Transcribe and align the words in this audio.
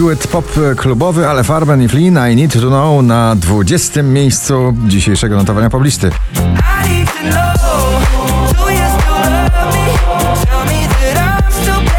duet 0.00 0.26
pop 0.26 0.60
klubowy, 0.76 1.28
ale 1.28 1.44
Farben 1.44 1.82
i 1.82 1.88
Flynn 1.88 2.18
I 2.32 2.36
Need 2.36 2.52
to 2.52 2.58
Know 2.58 3.02
na 3.02 3.36
20. 3.36 4.02
miejscu 4.02 4.74
dzisiejszego 4.86 5.36
notowania 5.36 5.70
poblisty. 5.70 6.10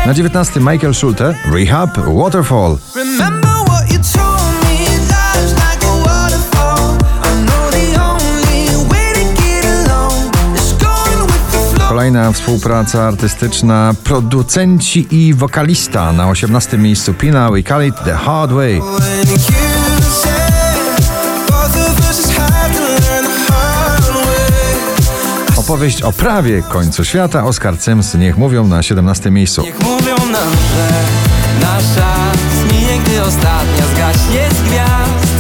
Na 0.05 0.13
19. 0.13 0.59
Michael 0.59 0.93
Schulte, 0.93 1.35
Rehab, 1.53 1.97
Waterfall. 1.97 2.77
Remember 2.95 3.30
Kolejna 12.01 12.31
współpraca 12.31 13.03
artystyczna, 13.03 13.93
producenci 14.03 15.07
i 15.11 15.33
wokalista 15.33 16.13
na 16.13 16.29
18. 16.29 16.77
miejscu 16.77 17.13
Pina, 17.13 17.51
We 17.51 17.63
Call 17.63 17.87
It 17.87 17.95
The 18.05 18.13
Hard 18.13 18.51
Way. 18.51 18.81
Opowieść 25.57 26.01
o 26.01 26.11
prawie 26.11 26.61
końcu 26.61 27.05
świata, 27.05 27.43
Oscar 27.43 27.77
Sims, 27.81 28.15
niech 28.15 28.37
mówią 28.37 28.67
na 28.67 28.83
17. 28.83 29.31
miejscu. 29.31 29.61
Niech 29.61 29.81
mówią 29.81 30.15
nam, 30.15 30.51
że 30.51 30.89
nasza 31.61 32.15
zmije, 32.61 32.99
gdy 32.99 33.21
ostatnia 33.21 33.85
zgaśnie 33.95 34.49
z 34.49 34.61
gwiazd. 34.61 35.30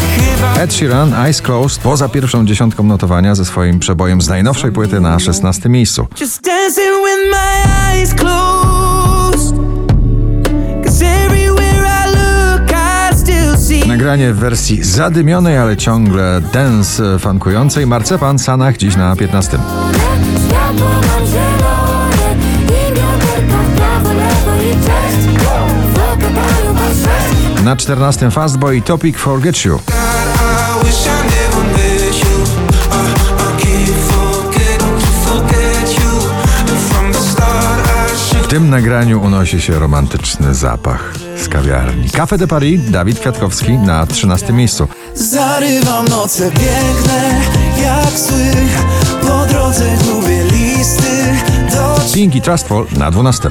Ed 0.59 0.73
Sheeran, 0.73 1.13
Eyes 1.13 1.41
Closed, 1.41 1.81
poza 1.81 2.09
pierwszą 2.09 2.45
dziesiątką 2.45 2.83
notowania 2.83 3.35
ze 3.35 3.45
swoim 3.45 3.79
przebojem 3.79 4.21
z 4.21 4.29
najnowszej 4.29 4.71
płyty 4.71 4.99
na 4.99 5.19
16. 5.19 5.69
miejscu. 5.69 6.07
Nagranie 13.87 14.33
w 14.33 14.37
wersji 14.37 14.83
zadymionej, 14.83 15.57
ale 15.57 15.77
ciągle 15.77 16.41
dance 16.53 17.19
funkującej 17.19 17.87
Marcepan 17.87 18.39
Sanach 18.39 18.77
dziś 18.77 18.95
na 18.95 19.15
15. 19.15 19.49
Światło 19.51 20.87
mam 20.87 21.27
zielone 21.27 22.35
i 22.65 22.93
wiaderka 22.93 23.63
w 23.63 23.75
prawo, 23.75 24.13
lewo 24.13 24.55
i 24.61 24.71
cześć 24.71 25.39
Zagadają 25.95 26.75
po 26.75 26.89
sześć 26.89 27.63
Na 27.63 27.75
14. 27.75 28.31
Fastboy 28.31 28.81
Topic 28.81 29.17
Forget 29.17 29.65
You. 29.65 29.79
W 38.43 38.47
tym 38.47 38.69
nagraniu 38.69 39.21
unosi 39.21 39.61
się 39.61 39.79
romantyczny 39.79 40.55
zapach 40.55 41.13
z 41.37 41.47
kawiarni. 41.49 42.09
Cafe 42.09 42.37
de 42.37 42.47
Paris, 42.47 42.91
Dawid 42.91 43.19
Kwiatkowski 43.19 43.71
na 43.71 44.05
13. 44.05 44.53
miejscu. 44.53 44.87
Zarywam 45.15 46.07
noce 46.07 46.51
piękne 46.51 47.41
jak 47.83 48.19
sły 48.19 48.51
Po 49.21 49.45
drodze 49.45 49.97
gubię 49.97 50.43
listy 50.43 51.35
do 51.71 51.99
Pinky 52.13 52.41
Trustful 52.41 52.85
na 52.97 53.11
12. 53.11 53.49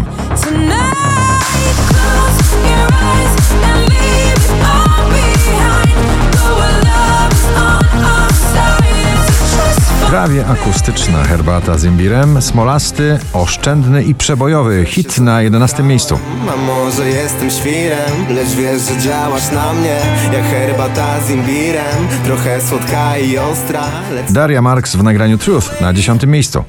Prawie 10.11 10.47
akustyczna 10.47 11.25
herbata 11.25 11.79
z 11.79 11.85
imbirem, 11.85 12.43
smolasty, 12.43 13.19
oszczędny 13.33 14.03
i 14.03 14.15
przebojowy 14.15 14.85
hit 14.85 15.19
na 15.19 15.43
11. 15.43 15.83
miejscu. 15.83 16.19
A 16.53 16.57
może 16.57 17.09
jestem 17.09 17.51
świrem 17.51 18.27
Lecz 18.31 18.49
wiesz, 18.49 18.83
że 18.83 18.99
działasz 18.99 19.51
na 19.53 19.73
mnie 19.73 20.01
Jak 20.33 20.45
herbata 20.45 21.21
z 21.21 21.31
imbirem 21.31 22.09
Trochę 22.25 22.61
słodka 22.61 23.19
i 23.19 23.39
ostra 23.39 23.83
Lecz 24.13 24.33
Daria 24.33 24.63
Marks 24.63 24.97
w 24.97 25.03
nagraniu 25.03 25.39
Truth 25.39 25.81
na 25.81 25.93
10. 25.93 26.27
miejscu. 26.27 26.65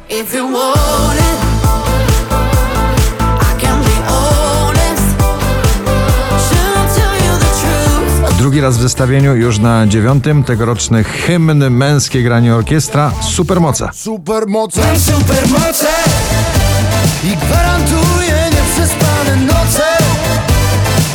Drugi 8.51 8.61
raz 8.61 8.77
w 8.77 8.81
zestawieniu 8.81 9.35
już 9.35 9.59
na 9.59 9.87
dziewiątym 9.87 10.43
tegoroczny 10.43 11.03
hymn 11.03 11.69
męskie 11.69 12.23
granie 12.23 12.55
orkiestra 12.55 13.11
Supermoce. 13.21 13.89
supermoce 13.93 14.81
Mam 14.87 14.99
supermoce 14.99 15.87
I 17.23 17.37
gwarantuję 17.37 18.49
nieprzespane 18.51 19.35
noce 19.35 19.83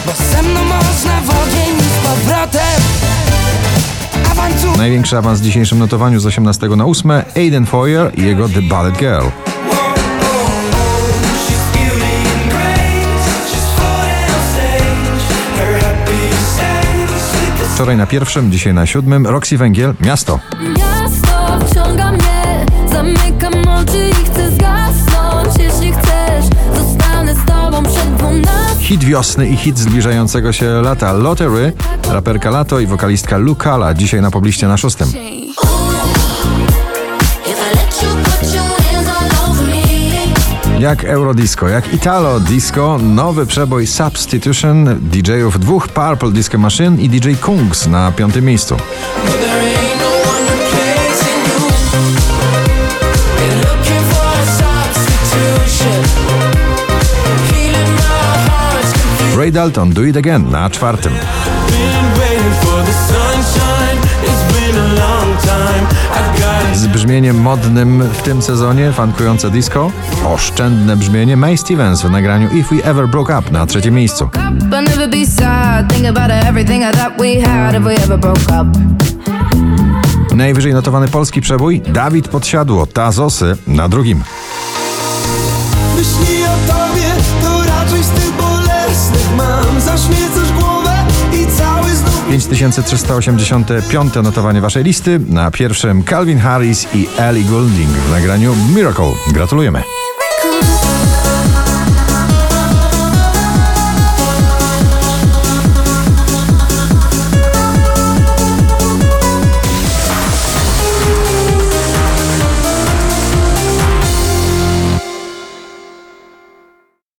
Bo 0.06 0.12
ze 0.12 0.42
mną 0.42 0.64
można 0.64 1.20
w 1.20 1.30
ogień 1.30 1.76
z 1.80 2.06
powrotem. 2.06 2.82
Awantur. 4.32 4.78
Największy 4.78 5.18
awans 5.18 5.40
w 5.40 5.42
dzisiejszym 5.42 5.78
notowaniu 5.78 6.20
z 6.20 6.26
18 6.26 6.68
na 6.68 6.84
8 6.84 7.10
Aiden 7.36 7.66
Foyer 7.66 8.18
i 8.18 8.22
jego 8.22 8.48
The 8.48 8.62
Ballet 8.62 8.98
Girl. 8.98 9.55
Wczoraj 17.76 17.96
na 17.96 18.06
pierwszym, 18.06 18.52
dzisiaj 18.52 18.74
na 18.74 18.86
siódmym. 18.86 19.26
Roxy 19.26 19.58
Węgiel, 19.58 19.94
Miasto. 20.00 20.40
Miasto 20.78 21.66
wciąga 21.66 22.12
mnie 22.12 22.66
Zamykam 22.92 23.52
oczy 23.68 24.10
i 24.10 24.24
chcę 24.24 24.50
zgasnąć. 24.50 25.58
Jeśli 25.58 25.92
chcesz 25.92 26.44
Zostanę 26.74 27.34
z 27.34 27.44
tobą 27.44 27.82
przed 27.82 28.16
dwunastą. 28.16 28.80
Hit 28.80 29.04
wiosny 29.04 29.48
i 29.48 29.56
hit 29.56 29.78
zbliżającego 29.78 30.52
się 30.52 30.66
lata. 30.66 31.12
Lottery, 31.12 31.72
raperka 32.10 32.50
Lato 32.50 32.80
i 32.80 32.86
wokalistka 32.86 33.36
Lukala 33.36 33.94
dzisiaj 33.94 34.20
na 34.20 34.30
pobliście 34.30 34.68
na 34.68 34.76
szóstym. 34.76 35.08
Jak 40.78 41.04
Eurodisco, 41.04 41.68
jak 41.68 41.94
Italo 41.94 42.40
Disco, 42.40 42.98
nowy 43.02 43.46
przebój 43.46 43.86
Substitution 43.86 44.98
DJ-ów 45.00 45.58
dwóch 45.58 45.88
Purple 45.88 46.30
Disco 46.30 46.58
Machine 46.58 47.02
i 47.02 47.08
DJ 47.08 47.34
Kungs 47.34 47.86
na 47.86 48.12
piątym 48.12 48.44
miejscu. 48.44 48.76
Ray 59.36 59.52
Dalton, 59.52 59.90
Do 59.90 60.02
It 60.02 60.16
Again 60.16 60.50
na 60.50 60.70
czwartym. 60.70 61.12
Z 66.74 66.86
brzmieniem 66.86 67.40
modnym 67.40 68.02
w 68.12 68.22
tym 68.22 68.42
sezonie, 68.42 68.92
funkujące 68.92 69.50
disco, 69.50 69.90
oszczędne 70.26 70.96
brzmienie 70.96 71.36
May 71.36 71.58
Stevens 71.58 72.02
w 72.02 72.10
nagraniu 72.10 72.48
If 72.54 72.76
We 72.76 72.84
Ever 72.84 73.08
Broke 73.08 73.38
Up 73.38 73.50
na 73.50 73.66
trzecim 73.66 73.94
miejscu. 73.94 74.28
Najwyżej 80.34 80.74
notowany 80.74 81.08
polski 81.08 81.40
przebój 81.40 81.80
Dawid 81.80 82.28
Podsiadło, 82.28 82.86
Tazosy 82.86 83.56
na 83.66 83.88
drugim. 83.88 84.22
Myśli 85.96 86.44
o 86.44 86.72
tobie 86.72 87.06
to 87.42 87.64
raczej 87.64 88.04
z 88.04 88.08
tych 88.08 88.32
bolesnych 88.32 89.36
Mam 89.36 89.80
zaśmiecasz 89.80 90.45
5385 92.48 94.14
notowanie 94.14 94.60
waszej 94.60 94.84
listy. 94.84 95.20
Na 95.28 95.50
pierwszym 95.50 96.02
Calvin 96.02 96.38
Harris 96.38 96.86
i 96.94 97.08
Ellie 97.18 97.44
Goulding 97.44 97.90
w 97.90 98.10
nagraniu 98.10 98.54
Miracle. 98.74 99.12
Gratulujemy. 99.32 100.05